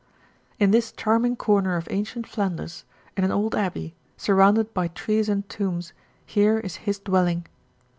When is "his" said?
6.89-6.97